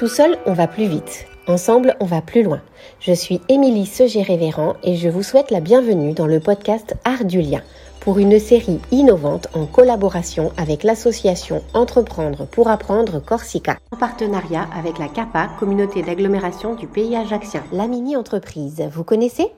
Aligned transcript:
Tout 0.00 0.08
seul, 0.08 0.38
on 0.46 0.54
va 0.54 0.66
plus 0.66 0.86
vite. 0.86 1.26
Ensemble, 1.46 1.94
on 2.00 2.06
va 2.06 2.22
plus 2.22 2.42
loin. 2.42 2.62
Je 3.00 3.12
suis 3.12 3.42
Émilie 3.50 3.84
Segé-Révérend 3.84 4.76
et 4.82 4.96
je 4.96 5.10
vous 5.10 5.22
souhaite 5.22 5.50
la 5.50 5.60
bienvenue 5.60 6.14
dans 6.14 6.26
le 6.26 6.40
podcast 6.40 6.96
Art 7.04 7.26
du 7.26 7.42
lien 7.42 7.60
pour 8.00 8.18
une 8.18 8.38
série 8.38 8.80
innovante 8.92 9.48
en 9.52 9.66
collaboration 9.66 10.52
avec 10.56 10.84
l'association 10.84 11.62
Entreprendre 11.74 12.46
pour 12.46 12.68
apprendre 12.68 13.22
Corsica, 13.22 13.76
en 13.92 13.98
partenariat 13.98 14.70
avec 14.74 14.98
la 14.98 15.08
CAPA, 15.08 15.50
communauté 15.58 16.00
d'agglomération 16.00 16.76
du 16.76 16.86
pays 16.86 17.14
ajaxien. 17.14 17.62
La 17.70 17.86
mini-entreprise, 17.86 18.82
vous 18.90 19.04
connaissez? 19.04 19.48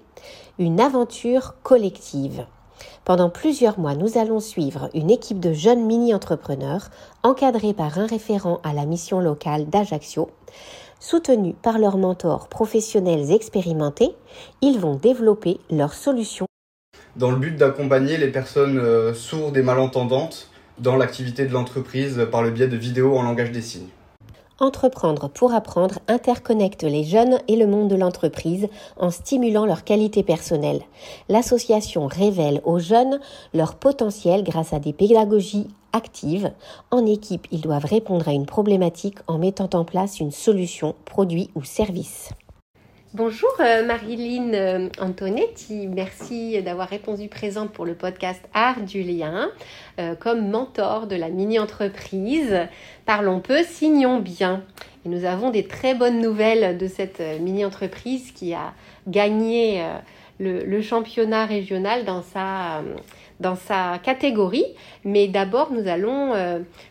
Une 0.58 0.80
aventure 0.80 1.54
collective. 1.62 2.46
Pendant 3.04 3.30
plusieurs 3.30 3.78
mois, 3.78 3.94
nous 3.94 4.18
allons 4.18 4.40
suivre 4.40 4.88
une 4.94 5.10
équipe 5.10 5.40
de 5.40 5.52
jeunes 5.52 5.84
mini-entrepreneurs 5.84 6.90
encadrés 7.22 7.74
par 7.74 7.98
un 7.98 8.06
référent 8.06 8.60
à 8.62 8.72
la 8.72 8.86
mission 8.86 9.20
locale 9.20 9.68
d'Ajaccio. 9.68 10.30
Soutenus 11.00 11.54
par 11.62 11.78
leurs 11.78 11.98
mentors 11.98 12.48
professionnels 12.48 13.32
expérimentés, 13.32 14.10
ils 14.60 14.78
vont 14.78 14.94
développer 14.94 15.58
leurs 15.70 15.94
solutions. 15.94 16.46
Dans 17.16 17.30
le 17.30 17.36
but 17.36 17.56
d'accompagner 17.56 18.16
les 18.16 18.28
personnes 18.28 18.78
euh, 18.78 19.12
sourdes 19.12 19.56
et 19.56 19.62
malentendantes 19.62 20.48
dans 20.78 20.96
l'activité 20.96 21.44
de 21.44 21.52
l'entreprise 21.52 22.26
par 22.30 22.42
le 22.42 22.50
biais 22.50 22.68
de 22.68 22.76
vidéos 22.76 23.16
en 23.16 23.22
langage 23.22 23.52
des 23.52 23.62
signes. 23.62 23.88
Entreprendre 24.58 25.28
pour 25.28 25.54
apprendre 25.54 25.98
interconnecte 26.08 26.82
les 26.82 27.04
jeunes 27.04 27.38
et 27.48 27.56
le 27.56 27.66
monde 27.66 27.88
de 27.88 27.96
l'entreprise 27.96 28.68
en 28.96 29.10
stimulant 29.10 29.66
leur 29.66 29.84
qualité 29.84 30.22
personnelle. 30.22 30.82
L'association 31.28 32.06
révèle 32.06 32.60
aux 32.64 32.78
jeunes 32.78 33.18
leur 33.54 33.74
potentiel 33.74 34.44
grâce 34.44 34.72
à 34.72 34.78
des 34.78 34.92
pédagogies 34.92 35.68
actives. 35.92 36.52
En 36.90 37.06
équipe, 37.06 37.46
ils 37.50 37.60
doivent 37.60 37.86
répondre 37.86 38.28
à 38.28 38.32
une 38.32 38.46
problématique 38.46 39.18
en 39.26 39.38
mettant 39.38 39.70
en 39.74 39.84
place 39.84 40.20
une 40.20 40.32
solution, 40.32 40.94
produit 41.04 41.50
ou 41.54 41.64
service. 41.64 42.30
Bonjour 43.14 43.50
euh, 43.60 43.84
Marilyn 43.84 44.54
euh, 44.54 44.88
Antonetti, 44.98 45.86
merci 45.86 46.62
d'avoir 46.62 46.88
répondu 46.88 47.28
présente 47.28 47.70
pour 47.70 47.84
le 47.84 47.92
podcast 47.92 48.42
Art 48.54 48.80
du 48.80 49.02
lien 49.02 49.50
euh, 50.00 50.14
comme 50.14 50.48
mentor 50.48 51.06
de 51.06 51.14
la 51.14 51.28
mini-entreprise. 51.28 52.56
Parlons 53.04 53.40
peu, 53.40 53.64
signons 53.64 54.18
bien. 54.18 54.64
Et 55.04 55.10
nous 55.10 55.26
avons 55.26 55.50
des 55.50 55.66
très 55.66 55.94
bonnes 55.94 56.22
nouvelles 56.22 56.78
de 56.78 56.86
cette 56.86 57.20
mini-entreprise 57.38 58.32
qui 58.32 58.54
a 58.54 58.72
gagné 59.06 59.84
le, 60.40 60.80
championnat 60.80 61.44
régional 61.44 62.06
dans 62.06 62.22
sa, 62.22 62.82
dans 63.40 63.56
sa 63.56 63.98
catégorie. 64.02 64.64
Mais 65.04 65.28
d'abord, 65.28 65.70
nous 65.70 65.86
allons 65.86 66.32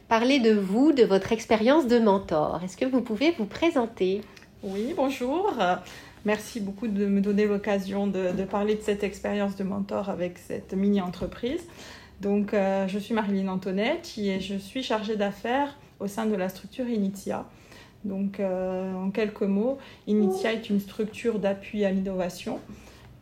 parler 0.08 0.40
de 0.40 0.52
vous, 0.52 0.92
de 0.92 1.04
votre 1.04 1.32
expérience 1.32 1.88
de 1.88 1.98
mentor. 1.98 2.60
Est-ce 2.64 2.78
que 2.78 2.86
vous 2.86 3.02
pouvez 3.02 3.32
vous 3.32 3.46
présenter? 3.46 4.22
Oui, 4.62 4.94
bonjour. 4.96 5.56
Merci 6.24 6.60
beaucoup 6.60 6.88
de 6.88 7.08
me 7.08 7.20
donner 7.20 7.46
l'occasion 7.48 8.06
de, 8.06 8.44
parler 8.44 8.76
de 8.76 8.82
cette 8.82 9.04
expérience 9.04 9.56
de 9.56 9.64
mentor 9.64 10.10
avec 10.10 10.38
cette 10.38 10.74
mini-entreprise. 10.74 11.62
Donc, 12.22 12.54
euh, 12.54 12.88
je 12.88 13.00
suis 13.00 13.16
Marilyn 13.16 13.48
Antoinette 13.48 14.14
et 14.18 14.40
je 14.40 14.56
suis 14.56 14.84
chargée 14.84 15.16
d'affaires 15.16 15.76
au 16.00 16.08
sein 16.08 16.28
de 16.28 16.36
la 16.36 16.50
structure 16.50 16.88
Initia. 16.88 17.46
Donc, 18.06 18.40
euh, 18.40 18.94
en 18.94 19.10
quelques 19.10 19.42
mots, 19.42 19.80
Initia 20.06 20.54
est 20.54 20.70
une 20.70 20.80
structure 20.80 21.40
d'appui 21.40 21.86
à 21.86 21.92
l'innovation 21.92 22.60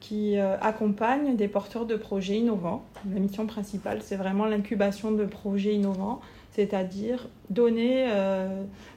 qui 0.01 0.37
euh, 0.37 0.57
accompagne 0.59 1.35
des 1.35 1.47
porteurs 1.47 1.85
de 1.85 1.95
projets 1.95 2.37
innovants. 2.37 2.83
La 3.13 3.19
mission 3.19 3.45
principale, 3.45 3.99
c'est 4.01 4.15
vraiment 4.15 4.45
l'incubation 4.45 5.11
de 5.11 5.25
projets 5.25 5.73
innovants, 5.73 6.21
c'est-à-dire 6.51 7.27
donner, 7.49 8.07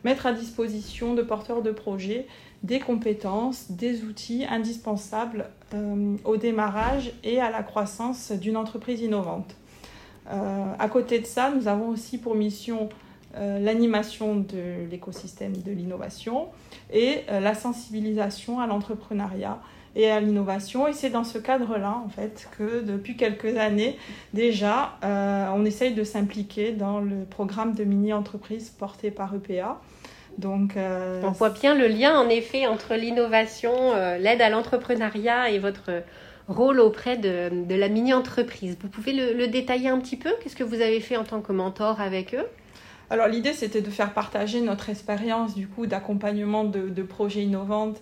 mettre 0.04 0.26
à 0.26 0.32
disposition 0.32 1.14
de 1.14 1.22
porteurs 1.22 1.62
de 1.62 1.70
projets 1.70 2.26
des 2.62 2.78
compétences, 2.78 3.70
des 3.70 4.04
outils 4.04 4.44
indispensables 4.48 5.46
euh, 5.74 6.16
au 6.24 6.36
démarrage 6.36 7.12
et 7.24 7.40
à 7.40 7.50
la 7.50 7.62
croissance 7.62 8.32
d'une 8.32 8.56
entreprise 8.56 9.00
innovante. 9.00 9.56
Euh, 10.30 10.72
à 10.78 10.88
côté 10.88 11.18
de 11.18 11.26
ça, 11.26 11.50
nous 11.50 11.66
avons 11.66 11.88
aussi 11.88 12.18
pour 12.18 12.36
mission 12.36 12.88
euh, 13.34 13.58
l'animation 13.58 14.36
de 14.36 14.88
l'écosystème 14.90 15.56
de 15.56 15.72
l'innovation 15.72 16.48
et 16.92 17.22
la 17.28 17.54
sensibilisation 17.54 18.60
à 18.60 18.66
l'entrepreneuriat 18.66 19.58
et 19.94 20.10
à 20.10 20.20
l'innovation. 20.20 20.88
Et 20.88 20.92
c'est 20.92 21.10
dans 21.10 21.24
ce 21.24 21.38
cadre-là, 21.38 22.00
en 22.04 22.08
fait, 22.08 22.48
que 22.58 22.80
depuis 22.80 23.16
quelques 23.16 23.56
années, 23.56 23.98
déjà, 24.34 24.98
on 25.02 25.64
essaye 25.64 25.94
de 25.94 26.04
s'impliquer 26.04 26.72
dans 26.72 27.00
le 27.00 27.24
programme 27.24 27.74
de 27.74 27.84
mini-entreprise 27.84 28.70
porté 28.70 29.10
par 29.10 29.34
EPA. 29.34 29.80
Donc, 30.38 30.76
euh, 30.76 31.22
on 31.24 31.30
voit 31.30 31.50
bien 31.50 31.74
le 31.74 31.88
lien 31.88 32.18
en 32.18 32.28
effet 32.28 32.66
entre 32.66 32.94
l'innovation, 32.94 33.72
euh, 33.94 34.18
l'aide 34.18 34.40
à 34.40 34.48
l'entrepreneuriat 34.48 35.50
et 35.50 35.58
votre 35.58 35.90
rôle 36.48 36.80
auprès 36.80 37.16
de, 37.16 37.50
la 37.68 37.88
mini-entreprise. 37.88 38.76
Vous 38.80 38.88
pouvez 38.88 39.12
le, 39.12 39.46
détailler 39.46 39.88
un 39.88 39.98
petit 39.98 40.16
peu? 40.16 40.30
Qu'est-ce 40.42 40.56
que 40.56 40.64
vous 40.64 40.80
avez 40.80 41.00
fait 41.00 41.16
en 41.16 41.24
tant 41.24 41.40
que 41.40 41.52
mentor 41.52 42.00
avec 42.00 42.34
eux? 42.34 42.46
Alors 43.12 43.28
l'idée 43.28 43.52
c'était 43.52 43.82
de 43.82 43.90
faire 43.90 44.14
partager 44.14 44.62
notre 44.62 44.88
expérience 44.88 45.54
du 45.54 45.68
coup 45.68 45.84
d'accompagnement 45.84 46.64
de, 46.64 47.02
projets 47.02 47.42
innovants 47.42 47.92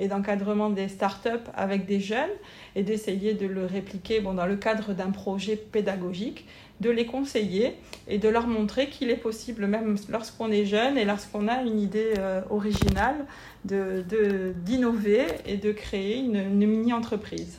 et, 0.00 0.08
d'encadrement 0.08 0.68
des 0.68 0.88
startups 0.88 1.46
avec 1.54 1.86
des 1.86 2.00
jeunes 2.00 2.34
et 2.74 2.82
d'essayer 2.82 3.34
de 3.34 3.46
le 3.46 3.66
répliquer 3.66 4.18
bon, 4.18 4.34
dans 4.34 4.46
le 4.46 4.56
cadre 4.56 4.94
d'un 4.94 5.12
projet 5.12 5.54
pédagogique 5.54 6.44
de 6.80 6.90
les 6.90 7.06
conseiller 7.06 7.74
et 8.08 8.18
de 8.18 8.28
leur 8.28 8.48
montrer 8.48 8.88
qu'il 8.88 9.10
est 9.10 9.16
possible, 9.16 9.66
même 9.66 9.96
lorsqu'on 10.08 10.50
est 10.50 10.64
jeune 10.64 10.98
et 10.98 11.04
lorsqu'on 11.04 11.46
a 11.46 11.62
une 11.62 11.78
idée 11.78 12.14
euh, 12.18 12.40
originale, 12.50 13.26
d'innover 13.64 15.24
de, 15.24 15.50
et 15.50 15.56
de 15.56 15.72
créer 15.72 16.18
une, 16.18 16.66
mini-entreprise. 16.66 17.58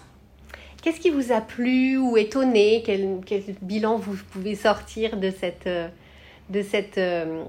Qu'est-ce 0.82 1.00
qui 1.00 1.10
vous 1.10 1.34
a 1.34 1.42
plu 1.42 1.98
ou 1.98 2.16
étonné? 2.16 2.84
Quel, 2.86 3.20
bilan 3.62 3.98
vous 3.98 4.16
pouvez 4.32 4.56
sortir 4.56 5.18
de 5.18 5.30
cette, 5.30 5.68
euh, 5.68 5.90
de 6.50 6.62
cette 6.62 6.98
euh, 6.98 7.44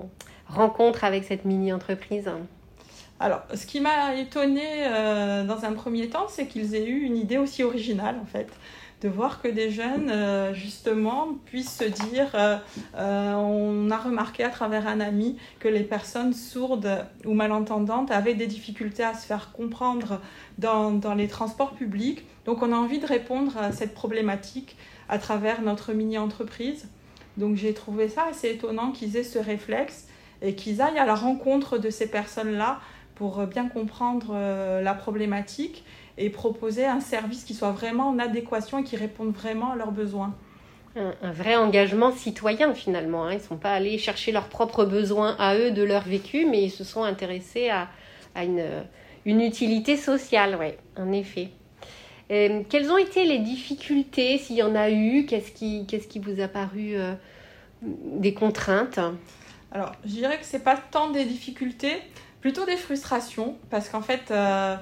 rencontre 0.46 1.04
avec 1.04 1.24
cette 1.24 1.44
mini-entreprise 1.44 2.30
alors, 3.22 3.42
ce 3.52 3.66
qui 3.66 3.82
m'a 3.82 4.14
étonné 4.14 4.62
dans 5.46 5.66
un 5.66 5.74
premier 5.74 6.08
temps, 6.08 6.26
c'est 6.30 6.46
qu'ils 6.46 6.74
aient 6.74 6.86
eu 6.86 7.02
une 7.02 7.18
idée 7.18 7.36
aussi 7.36 7.62
originale, 7.62 8.16
en 8.18 8.24
fait 8.24 8.48
de 9.00 9.08
voir 9.08 9.40
que 9.40 9.48
des 9.48 9.70
jeunes, 9.70 10.10
euh, 10.10 10.52
justement, 10.52 11.28
puissent 11.46 11.78
se 11.78 11.84
dire, 11.84 12.30
euh, 12.34 12.58
euh, 12.96 13.32
on 13.34 13.90
a 13.90 13.96
remarqué 13.96 14.44
à 14.44 14.50
travers 14.50 14.86
un 14.86 15.00
ami 15.00 15.38
que 15.58 15.68
les 15.68 15.84
personnes 15.84 16.34
sourdes 16.34 17.06
ou 17.24 17.32
malentendantes 17.32 18.10
avaient 18.10 18.34
des 18.34 18.46
difficultés 18.46 19.02
à 19.02 19.14
se 19.14 19.26
faire 19.26 19.52
comprendre 19.52 20.20
dans, 20.58 20.90
dans 20.90 21.14
les 21.14 21.28
transports 21.28 21.72
publics. 21.72 22.26
Donc 22.44 22.62
on 22.62 22.72
a 22.72 22.76
envie 22.76 22.98
de 22.98 23.06
répondre 23.06 23.56
à 23.56 23.72
cette 23.72 23.94
problématique 23.94 24.76
à 25.08 25.18
travers 25.18 25.62
notre 25.62 25.92
mini-entreprise. 25.92 26.88
Donc 27.40 27.56
j'ai 27.56 27.74
trouvé 27.74 28.08
ça 28.08 28.26
assez 28.30 28.50
étonnant 28.50 28.92
qu'ils 28.92 29.16
aient 29.16 29.24
ce 29.24 29.38
réflexe 29.38 30.06
et 30.42 30.54
qu'ils 30.54 30.80
aillent 30.80 30.98
à 30.98 31.06
la 31.06 31.16
rencontre 31.16 31.78
de 31.78 31.90
ces 31.90 32.08
personnes-là 32.08 32.78
pour 33.16 33.44
bien 33.46 33.68
comprendre 33.68 34.34
la 34.82 34.94
problématique 34.94 35.84
et 36.16 36.30
proposer 36.30 36.86
un 36.86 37.00
service 37.00 37.44
qui 37.44 37.54
soit 37.54 37.72
vraiment 37.72 38.08
en 38.08 38.18
adéquation 38.18 38.78
et 38.78 38.84
qui 38.84 38.96
réponde 38.96 39.32
vraiment 39.32 39.72
à 39.72 39.76
leurs 39.76 39.90
besoins. 39.90 40.34
Un, 40.96 41.32
vrai 41.32 41.56
engagement 41.56 42.12
citoyen 42.12 42.74
finalement. 42.74 43.24
Hein. 43.24 43.32
Ils 43.32 43.36
ne 43.36 43.42
sont 43.42 43.56
pas 43.56 43.72
allés 43.72 43.96
chercher 43.96 44.32
leurs 44.32 44.48
propres 44.48 44.84
besoins 44.84 45.36
à 45.38 45.56
eux 45.56 45.70
de 45.70 45.82
leur 45.82 46.02
vécu, 46.02 46.46
mais 46.46 46.62
ils 46.64 46.70
se 46.70 46.84
sont 46.84 47.04
intéressés 47.04 47.70
à, 47.70 47.88
une, 48.42 48.64
une, 49.24 49.40
utilité 49.40 49.96
sociale, 49.96 50.56
oui, 50.60 50.72
en 50.96 51.12
effet. 51.12 51.50
Euh, 52.30 52.62
quelles 52.68 52.90
ont 52.90 52.98
été 52.98 53.24
les 53.24 53.38
difficultés, 53.38 54.38
s'il 54.38 54.56
y 54.56 54.62
en 54.62 54.74
a 54.74 54.90
eu? 54.90 55.26
Qu'est-ce 55.26 55.50
qui, 55.50 55.86
qu'est-ce 55.86 56.06
qui 56.06 56.20
vous 56.20 56.40
a 56.40 56.48
paru 56.48 56.94
euh, 56.94 57.14
des 57.82 58.34
contraintes? 58.34 59.00
Alors, 59.72 59.92
je 60.04 60.10
dirais 60.10 60.38
que 60.38 60.44
ce 60.44 60.56
n'est 60.56 60.62
pas 60.62 60.76
tant 60.76 61.10
des 61.10 61.24
difficultés, 61.24 61.96
plutôt 62.40 62.64
des 62.66 62.76
frustrations, 62.76 63.56
parce 63.68 63.88
qu'en 63.88 64.00
fait, 64.00 64.30
euh, 64.30 64.76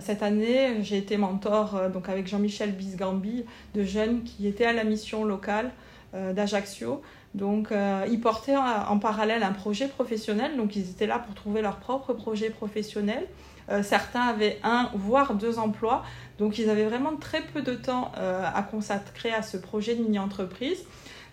cette 0.00 0.22
année, 0.22 0.82
j'ai 0.82 0.98
été 0.98 1.16
mentor 1.16 1.90
donc 1.92 2.08
avec 2.08 2.26
Jean-Michel 2.26 2.72
Bisgambi 2.72 3.44
de 3.74 3.84
jeunes 3.84 4.22
qui 4.24 4.46
étaient 4.46 4.66
à 4.66 4.72
la 4.72 4.84
mission 4.84 5.24
locale 5.24 5.70
d'Ajaccio. 6.12 7.02
Donc, 7.36 7.68
ils 8.10 8.20
portaient 8.20 8.56
en, 8.56 8.98
parallèle 8.98 9.42
un 9.42 9.52
projet 9.52 9.88
professionnel. 9.88 10.56
Donc, 10.56 10.74
ils 10.74 10.90
étaient 10.90 11.06
là 11.06 11.18
pour 11.18 11.34
trouver 11.34 11.62
leur 11.62 11.76
propre 11.76 12.14
projet 12.14 12.50
professionnel. 12.50 13.26
certains 13.82 14.22
avaient 14.22 14.58
un, 14.64 14.88
voire 14.94 15.34
deux 15.34 15.58
emplois. 15.58 16.02
Donc, 16.38 16.58
ils 16.58 16.70
avaient 16.70 16.86
vraiment 16.86 17.14
très 17.16 17.42
peu 17.42 17.60
de 17.62 17.74
temps 17.74 18.10
à 18.16 18.62
consacrer 18.62 19.32
à 19.32 19.42
ce 19.42 19.58
projet 19.58 19.94
de 19.94 20.02
mini-entreprise. 20.02 20.78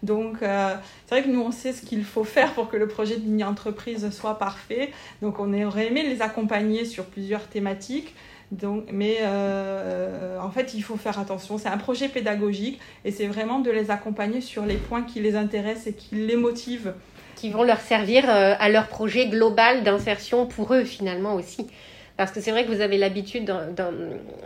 Donc, 0.03 0.43
euh, 0.43 0.75
c'est 1.07 1.15
vrai 1.15 1.23
que 1.23 1.33
nous, 1.33 1.41
on 1.41 1.51
sait 1.51 1.71
ce 1.71 1.81
qu'il 1.81 2.03
faut 2.03 2.25
faire 2.25 2.53
pour 2.53 2.69
que 2.69 2.75
le 2.75 2.87
projet 2.87 3.15
de 3.15 3.23
mini-entreprise 3.23 4.09
soit 4.11 4.37
parfait. 4.37 4.91
Donc, 5.21 5.39
on 5.39 5.51
aurait 5.63 5.87
aimé 5.87 6.03
les 6.03 6.21
accompagner 6.21 6.85
sur 6.85 7.05
plusieurs 7.05 7.47
thématiques. 7.47 8.13
Donc, 8.51 8.83
mais 8.91 9.19
euh, 9.21 10.37
en 10.39 10.51
fait, 10.51 10.73
il 10.73 10.83
faut 10.83 10.97
faire 10.97 11.17
attention. 11.17 11.57
C'est 11.57 11.69
un 11.69 11.77
projet 11.77 12.09
pédagogique 12.09 12.79
et 13.05 13.11
c'est 13.11 13.27
vraiment 13.27 13.59
de 13.59 13.71
les 13.71 13.89
accompagner 13.89 14.41
sur 14.41 14.65
les 14.65 14.75
points 14.75 15.03
qui 15.03 15.21
les 15.21 15.35
intéressent 15.35 15.87
et 15.87 15.93
qui 15.93 16.15
les 16.15 16.35
motivent 16.35 16.93
qui 17.35 17.49
vont 17.49 17.63
leur 17.63 17.81
servir 17.81 18.29
à 18.29 18.69
leur 18.69 18.87
projet 18.87 19.27
global 19.27 19.83
d'insertion 19.83 20.45
pour 20.45 20.73
eux 20.73 20.85
finalement 20.85 21.33
aussi. 21.33 21.67
Parce 22.15 22.31
que 22.31 22.41
c'est 22.41 22.51
vrai 22.51 22.63
que 22.63 22.71
vous 22.71 22.81
avez 22.81 22.97
l'habitude 22.97 23.51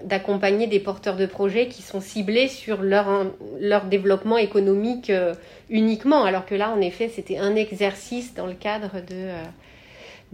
d'accompagner 0.04 0.68
des 0.68 0.80
porteurs 0.80 1.18
de 1.18 1.26
projets 1.26 1.68
qui 1.68 1.82
sont 1.82 2.00
ciblés 2.00 2.48
sur 2.48 2.82
leur, 2.82 3.26
leur 3.60 3.86
développement 3.86 4.38
économique 4.38 5.10
euh, 5.10 5.34
uniquement, 5.70 6.24
alors 6.24 6.46
que 6.46 6.56
là, 6.56 6.72
en 6.72 6.80
effet, 6.80 7.10
c'était 7.14 7.38
un 7.38 7.56
exercice 7.56 8.34
dans 8.34 8.48
le 8.48 8.54
cadre 8.54 9.02
de, 9.02 9.32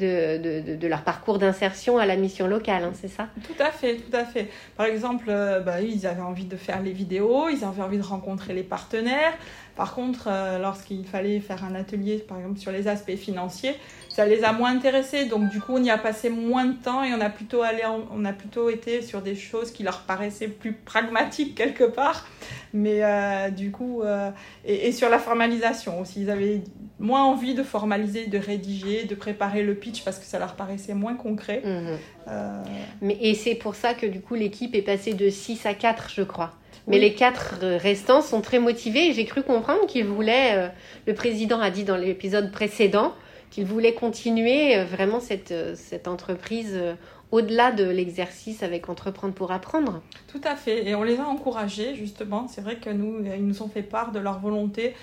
euh, 0.02 0.88
leur 0.88 1.04
parcours 1.04 1.40
d'insertion 1.40 1.98
à 1.98 2.06
la 2.06 2.18
mission 2.18 2.48
locale, 2.48 2.84
hein, 2.84 2.94
c'est 2.94 3.08
ça? 3.08 3.28
Tout 3.46 3.62
à 3.64 3.72
fait, 3.72 3.96
tout 3.96 4.16
à 4.16 4.26
fait. 4.26 4.50
Par 4.78 4.86
exemple, 4.86 5.26
euh, 5.30 5.60
bah, 5.60 5.82
ils 5.82 6.06
avaient 6.06 6.22
envie 6.22 6.46
de 6.46 6.56
faire 6.56 6.84
les 6.84 6.92
vidéos, 6.92 7.50
ils 7.50 7.64
avaient 7.64 7.82
envie 7.82 7.98
de 7.98 8.04
rencontrer 8.04 8.54
les 8.54 8.64
partenaires. 8.64 9.34
Par 9.76 9.96
contre, 9.96 10.30
lorsqu'il 10.62 11.06
fallait 11.06 11.40
faire 11.40 11.64
un 11.64 11.76
atelier, 11.76 12.18
par 12.20 12.38
exemple, 12.38 12.60
sur 12.60 12.72
les 12.72 12.88
aspects 12.88 13.16
financiers, 13.16 13.76
ça 14.14 14.26
les 14.28 14.44
a 14.44 14.54
moins 14.54 14.72
intéressés. 14.72 15.26
Donc 15.26 15.50
du 15.50 15.60
coup, 15.60 15.74
on 15.76 15.84
y 15.84 15.90
a 15.90 15.98
passé 15.98 16.30
moins 16.30 16.66
de 16.66 16.74
temps 16.74 17.04
et 17.04 17.14
on 17.14 17.22
a 17.22 17.30
plutôt 17.30 17.64
allé, 17.64 17.82
on 18.12 18.26
a 18.26 18.34
plutôt 18.34 18.70
été 18.70 19.02
sur 19.02 19.22
des 19.22 19.36
choses 19.36 19.72
qui 19.72 19.82
leur 19.82 20.02
paraissaient 20.02 20.48
plus 20.48 20.74
pragmatiques 20.74 21.56
quelque 21.56 21.84
part. 21.84 22.28
Mais 22.74 23.04
euh, 23.04 23.50
du 23.50 23.72
coup, 23.72 24.02
euh, 24.02 24.32
et, 24.66 24.92
sur 24.92 25.10
la 25.10 25.20
formalisation 25.20 26.00
aussi, 26.00 26.22
ils 26.22 26.30
avaient 26.30 26.62
moins 27.00 27.24
envie 27.24 27.56
de 27.56 27.64
formaliser, 27.64 28.28
de 28.28 28.38
rédiger, 28.38 29.06
de 29.06 29.16
préparer 29.16 29.64
le 29.64 29.76
pitch 29.76 30.04
parce 30.04 30.20
que 30.20 30.26
ça 30.26 30.40
leur 30.40 30.54
paraissait 30.54 30.94
moins 30.94 31.16
concret. 31.16 31.62
Mhm. 31.64 31.98
Euh, 32.30 32.64
Mais, 33.02 33.18
et 33.20 33.34
c'est 33.34 33.56
pour 33.56 33.76
ça 33.76 33.94
que 33.94 34.06
du 34.06 34.22
coup, 34.22 34.36
l'équipe 34.36 34.76
est 34.76 34.82
passée 34.82 35.14
de 35.14 35.30
6 35.30 35.66
à 35.66 35.74
4, 35.74 36.12
je 36.16 36.22
crois. 36.24 36.54
Mais 36.88 37.00
les 37.00 37.14
quatre 37.14 37.56
restants 37.62 38.22
sont 38.22 38.42
très 38.42 38.60
motivés. 38.60 39.14
J'ai 39.14 39.26
cru 39.26 39.42
comprendre 39.42 39.86
qu'ils 39.88 40.06
voulaient, 40.06 40.72
le 41.08 41.14
président 41.14 41.60
a 41.60 41.70
dit 41.70 41.84
dans 41.84 41.98
l'épisode 41.98 42.52
précédent, 42.52 43.14
qu'il 43.54 43.66
voulait 43.66 43.94
continuer 43.94 44.76
euh, 44.76 44.84
vraiment 44.84 45.20
cette, 45.20 45.52
euh, 45.52 45.76
cette 45.76 46.08
entreprise 46.08 46.74
euh, 46.74 46.96
au-delà 47.34 47.72
de 47.72 47.84
l'exercice 47.84 48.62
avec 48.62 48.90
Entreprendre 48.90 49.34
pour 49.34 49.52
apprendre. 49.52 50.04
Tout 50.28 50.42
à 50.44 50.56
fait, 50.56 50.88
et 50.88 50.94
on 50.94 51.02
les 51.02 51.20
a 51.20 51.26
encouragés 51.26 51.96
justement. 51.96 52.48
C'est 52.48 52.62
vrai 52.62 52.76
que 52.76 52.92
nous, 52.92 53.26
ils 53.26 53.46
nous 53.46 53.64
ont 53.64 53.68
fait 53.68 53.82
part 53.82 54.12
de 54.12 54.20
leur 54.20 54.40
volonté, 54.40 54.94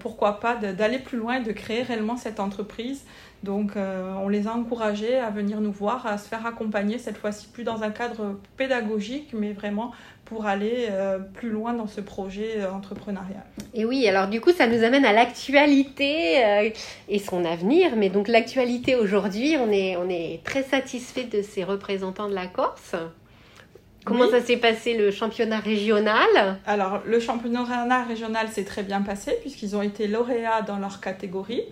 pourquoi 0.00 0.40
pas, 0.40 0.56
d'aller 0.56 0.98
plus 0.98 1.18
loin, 1.18 1.38
de 1.40 1.52
créer 1.52 1.82
réellement 1.82 2.16
cette 2.16 2.40
entreprise. 2.40 3.04
Donc 3.44 3.72
on 3.76 4.28
les 4.28 4.48
a 4.48 4.52
encouragés 4.52 5.16
à 5.18 5.30
venir 5.30 5.60
nous 5.60 5.70
voir, 5.70 6.04
à 6.06 6.18
se 6.18 6.28
faire 6.28 6.44
accompagner 6.46 6.98
cette 6.98 7.16
fois-ci 7.16 7.46
plus 7.46 7.62
dans 7.62 7.84
un 7.84 7.90
cadre 7.90 8.40
pédagogique, 8.56 9.30
mais 9.32 9.52
vraiment 9.52 9.92
pour 10.28 10.44
aller 10.46 10.88
euh, 10.90 11.18
plus 11.18 11.48
loin 11.48 11.72
dans 11.72 11.86
ce 11.86 12.02
projet 12.02 12.56
euh, 12.58 12.70
entrepreneurial. 12.70 13.42
Et 13.72 13.86
oui, 13.86 14.06
alors 14.06 14.28
du 14.28 14.42
coup, 14.42 14.52
ça 14.52 14.66
nous 14.66 14.84
amène 14.84 15.06
à 15.06 15.12
l'actualité 15.14 16.44
euh, 16.44 16.70
et 17.08 17.18
son 17.18 17.46
avenir. 17.46 17.96
Mais 17.96 18.10
donc 18.10 18.28
l'actualité 18.28 18.94
aujourd'hui, 18.94 19.56
on 19.58 19.72
est, 19.72 19.96
on 19.96 20.08
est 20.10 20.40
très 20.44 20.62
satisfait 20.62 21.24
de 21.24 21.40
ces 21.40 21.64
représentants 21.68 22.28
de 22.28 22.34
la 22.34 22.46
Corse. 22.46 22.96
Comment 24.04 24.30
ça 24.30 24.40
s'est 24.40 24.56
passé 24.56 24.96
le 24.96 25.10
championnat 25.10 25.60
régional? 25.60 26.58
Alors, 26.66 27.02
le 27.04 27.20
championnat 27.20 28.04
régional 28.04 28.48
s'est 28.48 28.64
très 28.64 28.82
bien 28.82 29.02
passé 29.02 29.36
puisqu'ils 29.42 29.76
ont 29.76 29.82
été 29.82 30.08
lauréats 30.08 30.62
dans 30.62 30.78
leur 30.78 31.00
catégorie. 31.00 31.62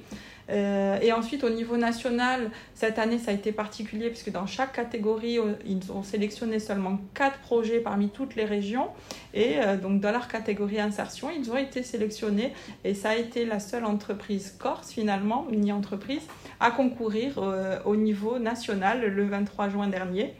Euh, 0.49 0.99
et 1.01 1.13
ensuite, 1.13 1.45
au 1.45 1.51
niveau 1.51 1.77
national, 1.77 2.51
cette 2.75 2.99
année, 2.99 3.19
ça 3.19 3.31
a 3.31 3.35
été 3.35 3.53
particulier 3.53 4.09
puisque 4.09 4.31
dans 4.31 4.47
chaque 4.47 4.73
catégorie, 4.73 5.39
euh, 5.39 5.55
ils 5.67 5.93
ont 5.93 6.03
sélectionné 6.03 6.59
seulement 6.61 6.99
quatre 7.15 7.39
projets 7.41 7.81
parmi 7.81 8.09
toutes 8.09 8.37
les 8.37 8.45
régions. 8.45 8.89
Et 9.35 9.59
euh, 9.59 9.77
donc, 9.77 10.01
dans 10.01 10.13
leur 10.13 10.29
catégorie 10.29 10.81
insertion, 10.81 11.31
ils 11.31 11.51
ont 11.51 11.57
été 11.57 11.83
sélectionnés. 11.83 12.53
Et 12.85 12.95
ça 12.95 13.11
a 13.11 13.17
été 13.17 13.45
la 13.45 13.59
seule 13.59 13.85
entreprise 13.85 14.55
corse, 14.59 14.93
finalement, 14.93 15.47
mini-entreprise, 15.51 16.23
à 16.61 16.71
concourir 16.71 17.39
au 17.85 17.97
niveau 17.97 18.39
national 18.39 19.05
le 19.07 19.27
23 19.27 19.69
juin 19.69 19.89
dernier. 19.89 20.35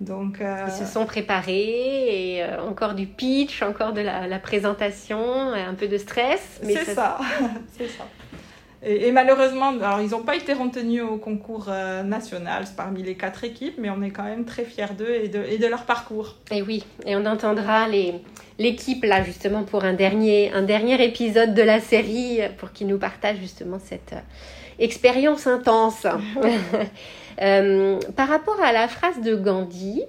Donc, 0.00 0.40
Ils 0.40 0.72
se 0.72 0.84
sont 0.84 1.06
préparés 1.06 2.36
et 2.36 2.44
encore 2.60 2.94
du 2.94 3.06
pitch, 3.06 3.62
encore 3.62 3.92
de 3.92 4.00
la, 4.00 4.28
la 4.28 4.38
présentation, 4.38 5.52
un 5.52 5.74
peu 5.74 5.88
de 5.88 5.98
stress. 5.98 6.60
C'est 6.62 6.84
ça, 6.84 7.18
c'est 7.76 7.88
ça. 7.88 8.04
Et, 8.82 9.10
malheureusement, 9.10 9.70
alors 9.70 10.00
ils 10.00 10.10
n'ont 10.10 10.22
pas 10.22 10.36
été 10.36 10.52
retenus 10.52 11.02
au 11.02 11.16
concours 11.16 11.66
euh, 11.68 12.04
national 12.04 12.64
parmi 12.76 13.02
les 13.02 13.16
quatre 13.16 13.42
équipes, 13.42 13.74
mais 13.76 13.90
on 13.90 14.02
est 14.02 14.10
quand 14.10 14.22
même 14.22 14.44
très 14.44 14.64
fiers 14.64 14.94
d'eux 14.96 15.14
et 15.24 15.28
de, 15.28 15.42
et 15.42 15.58
de 15.58 15.66
leur 15.66 15.84
parcours. 15.84 16.36
Et 16.52 16.62
oui, 16.62 16.84
et 17.04 17.16
on 17.16 17.26
entendra 17.26 17.88
l'équipe 18.58 19.04
là 19.04 19.24
justement 19.24 19.64
pour 19.64 19.84
un 19.84 19.94
dernier, 19.94 20.52
un 20.52 20.62
dernier 20.62 21.04
épisode 21.04 21.54
de 21.54 21.62
la 21.62 21.80
série 21.80 22.38
pour 22.58 22.70
qu'ils 22.70 22.86
nous 22.86 22.98
partagent 22.98 23.40
justement 23.40 23.80
cette 23.80 24.12
euh, 24.12 24.20
expérience 24.78 25.46
intense. 25.46 26.06
Euh, 27.40 28.00
par 28.16 28.26
rapport 28.26 28.60
à 28.60 28.72
la 28.72 28.88
phrase 28.88 29.20
de 29.20 29.36
Gandhi, 29.36 30.02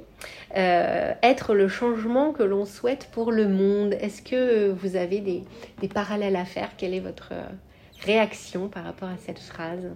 être 0.56 1.54
le 1.54 1.68
changement 1.68 2.32
que 2.32 2.42
l'on 2.42 2.66
souhaite 2.66 3.08
pour 3.12 3.32
le 3.32 3.48
monde. 3.48 3.94
Est-ce 4.02 4.24
que 4.24 4.72
vous 4.72 4.96
avez 4.96 5.20
des, 5.20 5.44
des, 5.80 5.88
parallèles 5.88 6.36
à 6.36 6.46
faire? 6.46 6.70
Quel 6.76 6.96
est 6.96 7.00
votre, 7.00 7.34
réaction 8.02 8.70
par 8.70 8.84
rapport 8.84 9.10
à 9.10 9.18
cette 9.18 9.40
phrase 9.40 9.90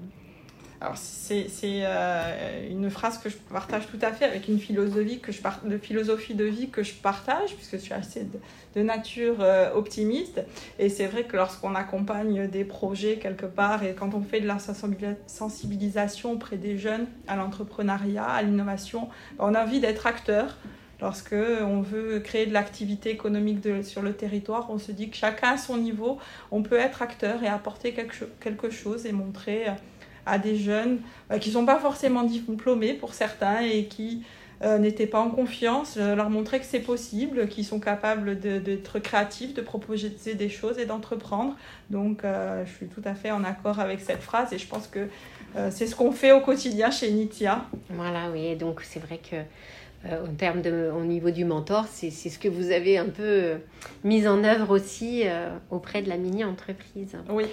alors 0.84 0.98
c'est 0.98 1.48
euh, 1.64 2.70
une 2.70 2.90
phrase 2.90 3.18
que 3.18 3.30
je 3.30 3.38
partage 3.38 3.88
tout 3.88 4.00
à 4.02 4.12
fait 4.12 4.26
avec 4.26 4.50
une 4.50 4.60
philosophie 4.60 5.22
que 5.22 5.32
je 5.32 5.40
de 5.64 5.78
philosophie 5.78 6.34
de 6.34 6.44
vie 6.44 6.70
que 6.70 6.84
je 6.84 6.94
partage 6.94 7.56
puisque 7.56 7.78
je 7.78 7.82
suis 7.84 7.94
assez 7.94 8.28
de, 8.76 8.84
nature 8.84 9.38
euh, 9.40 9.74
optimiste. 9.74 10.42
Et 10.80 10.90
c'est 10.90 11.08
vrai 11.08 11.24
que 11.24 11.38
lorsqu'on 11.38 11.74
accompagne 11.74 12.50
des 12.50 12.66
projets 12.66 13.16
quelque 13.16 13.46
part 13.46 13.86
et 13.86 13.94
quand 13.94 14.14
on 14.14 14.22
fait 14.22 14.42
de 14.42 14.48
la 14.48 14.58
sensibilisation 14.60 16.34
auprès 16.34 16.58
des 16.58 16.78
jeunes 16.78 17.08
à 17.30 17.38
l'entrepreneuriat, 17.38 18.26
à 18.26 18.42
l'innovation, 18.42 19.08
on 19.40 19.56
a 19.56 19.64
envie 19.64 19.80
d'être 19.80 20.06
acteur 20.06 20.58
Lorsque 21.04 21.36
on 21.36 21.82
veut 21.82 22.20
créer 22.20 22.46
de 22.46 22.54
l'activité 22.54 23.10
économique 23.10 23.60
sur 23.84 24.02
le 24.02 24.14
territoire, 24.14 24.70
on 24.70 24.80
se 24.80 24.94
dit 24.94 25.10
que 25.10 25.18
chacun 25.18 25.50
à 25.50 25.58
son 25.58 25.76
niveau, 25.76 26.18
on 26.50 26.64
peut 26.64 26.78
être 26.78 27.02
acteur 27.02 27.44
et 27.44 27.48
apporter 27.50 27.94
quelque, 27.94 28.70
chose 28.70 29.06
et 29.06 29.12
montrer 29.12 29.66
à 30.26 30.38
des 30.38 30.56
jeunes 30.56 31.00
euh, 31.30 31.40
qui 31.40 31.50
ne 31.50 31.56
sont 31.56 31.66
pas 31.66 31.78
forcément 31.78 32.24
diplômés 32.24 32.94
pour 32.94 33.14
certains 33.14 33.60
et 33.60 33.84
qui 33.88 34.24
euh, 34.62 34.78
n'étaient 34.78 35.06
pas 35.06 35.20
en 35.20 35.30
confiance, 35.30 35.96
euh, 35.98 36.16
leur 36.16 36.30
montrer 36.30 36.60
que 36.60 36.66
c'est 36.66 36.80
possible, 36.80 37.50
qu'ils 37.50 37.66
sont 37.66 37.82
capables 37.82 38.40
d'être 38.40 39.00
créatifs, 39.00 39.54
de 39.54 39.62
proposer 39.62 40.10
des 40.36 40.48
choses 40.48 40.80
et 40.80 40.86
d'entreprendre. 40.86 41.58
Donc 41.90 42.22
je 42.24 42.72
suis 42.72 42.88
tout 42.88 43.02
à 43.04 43.14
fait 43.14 43.32
en 43.32 43.44
accord 43.44 43.82
avec 43.82 44.00
cette 44.00 44.22
phrase 44.22 44.54
et 44.54 44.58
je 44.58 44.68
pense 44.68 44.88
que 44.88 45.10
c'est 45.70 45.86
ce 45.86 45.96
qu'on 45.96 46.14
fait 46.14 46.32
au 46.32 46.40
quotidien 46.40 46.90
chez 46.92 47.12
Nitia. 47.12 47.66
Voilà, 47.90 48.32
oui, 48.32 48.56
donc 48.56 48.82
c'est 48.84 49.00
vrai 49.00 49.20
que 49.20 49.36
euh, 50.06 50.26
en 50.26 50.34
termes 50.34 50.62
de, 50.62 50.92
au 50.94 51.04
niveau 51.04 51.32
du 51.32 51.46
mentor, 51.46 51.86
c'est 51.90 52.12
ce 52.12 52.38
que 52.38 52.50
vous 52.50 52.72
avez 52.72 52.98
un 52.98 53.06
peu 53.06 53.24
euh, 53.24 53.58
mis 54.04 54.28
en 54.28 54.44
œuvre 54.44 54.76
aussi 54.76 55.22
euh, 55.26 55.50
auprès 55.72 56.02
de 56.02 56.10
la 56.10 56.18
mini-entreprise. 56.18 57.18
Oui. 57.30 57.46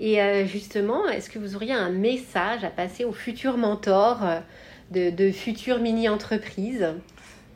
Et 0.00 0.46
justement, 0.46 1.08
est-ce 1.08 1.28
que 1.28 1.40
vous 1.40 1.56
auriez 1.56 1.72
un 1.72 1.90
message 1.90 2.62
à 2.62 2.70
passer 2.70 3.04
aux 3.04 3.12
futurs 3.12 3.56
mentors 3.56 4.20
de, 4.92 5.10
de 5.10 5.32
futures 5.32 5.80
mini-entreprises? 5.80 6.86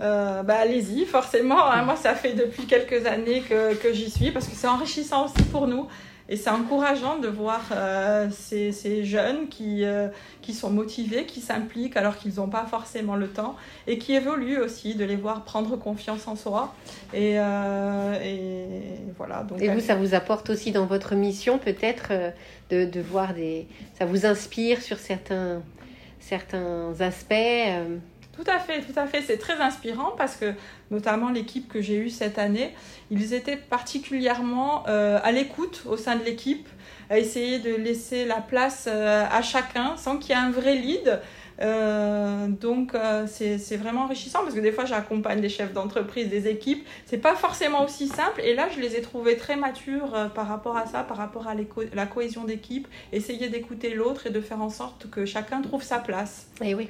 Bah, 0.01 0.45
allez-y, 0.49 1.05
forcément. 1.05 1.71
Hein. 1.71 1.85
Moi, 1.85 1.95
ça 1.95 2.17
fait 2.17 2.33
depuis 2.33 2.67
quelques 2.67 3.07
années 3.07 3.43
que, 3.49 3.75
que 3.75 3.93
j'y 3.93 4.11
suis 4.11 4.33
parce 4.33 4.49
que 4.49 4.57
c'est 4.57 4.67
enrichissant 4.67 5.27
aussi 5.27 5.45
pour 5.53 5.69
nous. 5.69 5.87
Et 6.29 6.37
c'est 6.37 6.51
encourageant 6.51 7.19
de 7.19 7.29
voir 7.29 7.61
euh, 7.73 8.29
ces, 8.31 8.73
ces, 8.73 9.05
jeunes 9.05 9.49
qui, 9.49 9.85
euh, 9.85 10.09
qui 10.41 10.55
sont 10.55 10.71
motivés, 10.71 11.27
qui 11.27 11.41
s'impliquent 11.41 11.97
alors 11.97 12.17
qu'ils 12.17 12.37
n'ont 12.37 12.49
pas 12.49 12.65
forcément 12.67 13.17
le 13.17 13.29
temps 13.29 13.57
et 13.87 13.99
qui 13.99 14.15
évoluent 14.15 14.59
aussi, 14.59 14.95
de 14.95 15.05
les 15.05 15.17
voir 15.17 15.45
prendre 15.45 15.77
confiance 15.77 16.29
en 16.29 16.37
soi. 16.37 16.75
Et, 17.13 17.35
euh, 17.39 18.15
et 18.23 18.67
voilà. 19.17 19.43
Donc, 19.43 19.61
et 19.61 19.69
vous, 19.69 19.81
ça 19.81 19.95
vous 19.95 20.15
apporte 20.15 20.51
aussi 20.51 20.73
dans 20.73 20.87
votre 20.87 21.15
mission 21.15 21.59
peut-être 21.59 22.13
de, 22.71 22.85
de, 22.85 23.01
voir 23.01 23.35
des... 23.35 23.67
Ça 23.99 24.05
vous 24.05 24.25
inspire 24.25 24.81
sur 24.81 24.99
certains, 24.99 25.61
certains 26.21 26.93
aspects 27.01 27.35
tout 28.43 28.51
à 28.51 28.59
fait, 28.59 28.81
tout 28.81 28.99
à 28.99 29.07
fait. 29.07 29.23
C'est 29.23 29.39
très 29.39 29.61
inspirant 29.61 30.13
parce 30.17 30.37
que, 30.37 30.53
notamment 30.91 31.31
l'équipe 31.31 31.69
que 31.69 31.81
j'ai 31.81 31.97
eue 31.97 32.11
cette 32.11 32.39
année, 32.39 32.75
ils 33.11 33.35
étaient 33.35 33.57
particulièrement 33.57 34.85
euh, 34.89 35.19
à 35.23 35.33
l'écoute 35.33 35.83
au 35.87 35.97
sein 35.97 36.17
de 36.17 36.25
l'équipe, 36.25 36.69
à 37.11 37.19
essayer 37.19 37.59
de 37.59 37.75
laisser 37.75 38.25
la 38.25 38.41
place 38.41 38.89
euh, 38.89 39.25
à 39.31 39.43
chacun 39.43 39.97
sans 39.97 40.17
qu'il 40.19 40.31
y 40.31 40.33
ait 40.33 40.43
un 40.43 40.51
vrai 40.51 40.75
lead. 40.75 41.21
Euh, 41.61 42.49
donc 42.49 42.97
c'est 43.27 43.77
vraiment 43.77 44.05
enrichissant 44.05 44.41
parce 44.41 44.55
que 44.55 44.61
des 44.61 44.73
fois 44.73 44.85
j'accompagne 44.85 45.41
des 45.41 45.51
chefs 45.51 45.73
d'entreprise, 45.73 46.29
des 46.29 46.49
équipes, 46.49 46.85
c'est 47.07 47.19
pas 47.19 47.37
forcément 47.37 47.85
aussi 47.85 48.09
simple 48.09 48.41
et 48.43 48.55
là 48.55 48.69
je 48.75 48.81
les 48.81 48.97
ai 48.97 49.03
trouvés 49.03 49.37
très 49.37 49.55
matures 49.55 50.31
par 50.35 50.49
rapport 50.49 50.77
à 50.77 50.87
ça, 50.87 51.03
par 51.05 51.19
rapport 51.19 51.47
à 51.47 51.55
la 51.93 52.07
cohésion 52.07 52.45
d'équipe, 52.45 52.89
essayer 53.13 53.49
d'écouter 53.49 53.95
l'autre 53.95 54.27
et 54.27 54.31
de 54.31 54.41
faire 54.41 54.63
en 54.63 54.71
sorte 54.71 55.09
que 55.11 55.25
chacun 55.25 55.61
trouve 55.61 55.85
sa 55.85 55.99
place. 55.99 56.49
Et 56.63 56.75
oui. 56.75 56.89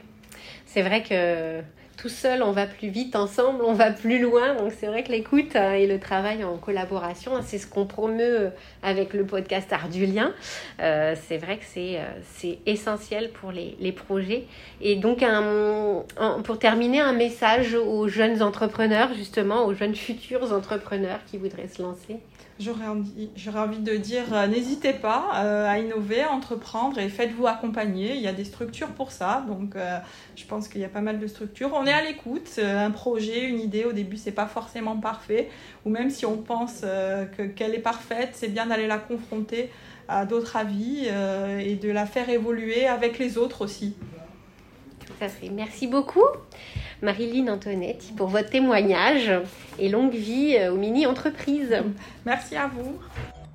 C'est 0.66 0.82
vrai 0.82 1.02
que 1.02 1.60
tout 1.96 2.08
seul, 2.08 2.42
on 2.42 2.52
va 2.52 2.66
plus 2.66 2.88
vite, 2.88 3.14
ensemble, 3.14 3.62
on 3.64 3.74
va 3.74 3.90
plus 3.90 4.20
loin. 4.20 4.54
Donc 4.54 4.72
c'est 4.78 4.86
vrai 4.86 5.04
que 5.04 5.12
l'écoute 5.12 5.54
euh, 5.56 5.74
et 5.74 5.86
le 5.86 6.00
travail 6.00 6.42
en 6.42 6.56
collaboration, 6.56 7.32
c'est 7.44 7.58
ce 7.58 7.66
qu'on 7.66 7.86
promeut 7.86 8.50
avec 8.82 9.12
le 9.14 9.24
podcast 9.24 9.72
Ardulien. 9.72 10.32
Euh, 10.80 11.14
c'est 11.28 11.36
vrai 11.36 11.58
que 11.58 11.64
c'est 11.64 12.00
c'est 12.34 12.58
essentiel 12.66 13.30
pour 13.30 13.52
les, 13.52 13.76
les, 13.78 13.92
projets. 13.92 14.46
Et 14.80 14.96
donc, 14.96 15.22
un, 15.22 16.04
pour 16.44 16.58
terminer, 16.58 17.00
un 17.00 17.12
message 17.12 17.74
aux 17.74 18.08
jeunes 18.08 18.42
entrepreneurs, 18.42 19.14
justement, 19.14 19.66
aux 19.66 19.74
jeunes 19.74 19.94
futurs 19.94 20.52
entrepreneurs 20.52 21.20
qui 21.30 21.38
voudraient 21.38 21.68
se 21.68 21.82
lancer. 21.82 22.18
J'aurais 22.62 22.86
envie, 22.86 23.28
envie 23.56 23.78
de 23.80 23.96
dire, 23.96 24.32
euh, 24.32 24.46
n'hésitez 24.46 24.92
pas 24.92 25.30
euh, 25.34 25.66
à 25.66 25.80
innover, 25.80 26.20
à 26.22 26.30
entreprendre 26.30 26.98
et 26.98 27.08
faites-vous 27.08 27.48
accompagner. 27.48 28.14
Il 28.14 28.22
y 28.22 28.28
a 28.28 28.32
des 28.32 28.44
structures 28.44 28.90
pour 28.90 29.10
ça, 29.10 29.44
donc 29.48 29.74
euh, 29.74 29.98
je 30.36 30.44
pense 30.44 30.68
qu'il 30.68 30.80
y 30.80 30.84
a 30.84 30.88
pas 30.88 31.00
mal 31.00 31.18
de 31.18 31.26
structures. 31.26 31.72
On 31.74 31.86
est 31.86 31.92
à 31.92 32.02
l'écoute. 32.02 32.60
un 32.62 32.90
projet, 32.92 33.48
une 33.48 33.58
idée, 33.58 33.84
au 33.84 33.92
début, 33.92 34.16
c'est 34.16 34.32
pas 34.32 34.46
forcément 34.46 34.96
parfait, 34.96 35.50
ou 35.84 35.90
même 35.90 36.10
si 36.10 36.24
on 36.24 36.36
pense 36.36 36.82
que 36.82 37.46
qu'elle 37.46 37.74
est 37.74 37.80
parfaite, 37.80 38.30
c'est 38.34 38.48
bien 38.48 38.66
d'aller 38.66 38.86
la 38.86 38.98
confronter 38.98 39.70
à 40.08 40.24
d'autres 40.24 40.56
avis 40.56 41.08
et 41.58 41.74
de 41.74 41.90
la 41.90 42.06
faire 42.06 42.28
évoluer 42.28 42.86
avec 42.86 43.18
les 43.18 43.38
autres 43.38 43.62
aussi. 43.62 43.96
Tout 45.04 45.24
à 45.24 45.28
fait. 45.28 45.48
Merci 45.48 45.88
beaucoup. 45.88 46.26
Marilyn 47.02 47.52
Antonetti, 47.52 48.12
pour 48.12 48.28
votre 48.28 48.48
témoignage 48.48 49.32
et 49.78 49.88
longue 49.88 50.14
vie 50.14 50.56
euh, 50.56 50.72
aux 50.72 50.76
mini-entreprises. 50.76 51.76
Merci 52.24 52.56
à 52.56 52.68
vous. 52.68 52.96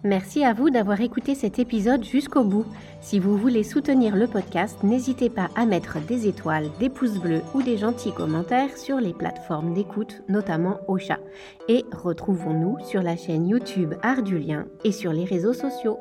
Merci 0.04 0.44
à 0.44 0.54
vous 0.54 0.70
d'avoir 0.70 1.01
écouté 1.01 1.34
cet 1.34 1.58
épisode 1.58 2.04
jusqu'au 2.04 2.44
bout. 2.44 2.66
Si 3.01 3.20
vous 3.20 3.36
voulez 3.36 3.63
soutenir 3.63 4.16
le 4.16 4.27
podcast, 4.27 4.84
n'hésitez 4.84 5.30
pas 5.30 5.50
à 5.56 5.66
mettre 5.66 6.00
des 6.06 6.27
étoiles, 6.27 6.70
des 6.80 6.89
pouces 6.89 7.18
bleus 7.18 7.42
ou 7.54 7.63
des 7.63 7.77
gentils 7.77 8.13
commentaires 8.13 8.77
sur 8.77 8.98
les 9.00 9.13
plateformes 9.13 9.74
d'écoute, 9.74 10.22
notamment 10.30 10.80
Ocha. 10.88 11.20
Et 11.68 11.84
retrouvons-nous 11.92 12.77
sur 12.86 13.01
la 13.01 13.18
chaîne 13.18 13.48
YouTube 13.48 13.96
Art 14.04 14.22
du 14.22 14.38
Lien 14.38 14.68
et 14.84 14.92
sur 14.92 15.12
les 15.12 15.25
réseaux 15.25 15.54
sociaux. 15.54 15.98